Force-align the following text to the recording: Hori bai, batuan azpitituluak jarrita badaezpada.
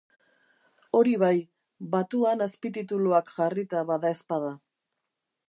Hori 0.99 1.11
bai, 1.23 1.29
batuan 1.97 2.41
azpitituluak 2.47 3.31
jarrita 3.37 3.85
badaezpada. 3.93 4.51